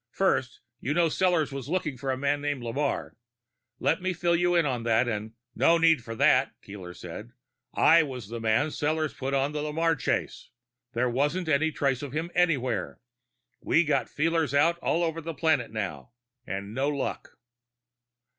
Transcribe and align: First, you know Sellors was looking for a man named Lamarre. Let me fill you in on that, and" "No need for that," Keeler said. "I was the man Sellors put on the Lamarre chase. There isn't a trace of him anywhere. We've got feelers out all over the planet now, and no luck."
First, 0.09 0.61
you 0.79 0.95
know 0.95 1.09
Sellors 1.09 1.51
was 1.51 1.69
looking 1.69 1.95
for 1.95 2.09
a 2.09 2.17
man 2.17 2.41
named 2.41 2.63
Lamarre. 2.63 3.11
Let 3.77 4.01
me 4.01 4.13
fill 4.13 4.35
you 4.35 4.55
in 4.55 4.65
on 4.65 4.81
that, 4.81 5.07
and" 5.07 5.33
"No 5.63 5.77
need 5.77 6.03
for 6.03 6.15
that," 6.15 6.53
Keeler 6.63 6.95
said. 6.95 7.33
"I 7.75 8.01
was 8.01 8.27
the 8.27 8.39
man 8.39 8.69
Sellors 8.71 9.15
put 9.15 9.35
on 9.35 9.51
the 9.51 9.61
Lamarre 9.61 9.95
chase. 9.95 10.49
There 10.93 11.15
isn't 11.15 11.47
a 11.47 11.69
trace 11.69 12.01
of 12.01 12.13
him 12.13 12.31
anywhere. 12.33 12.99
We've 13.61 13.85
got 13.87 14.09
feelers 14.09 14.55
out 14.55 14.79
all 14.79 15.03
over 15.03 15.21
the 15.21 15.35
planet 15.35 15.69
now, 15.69 16.13
and 16.47 16.73
no 16.73 16.89
luck." 16.89 17.37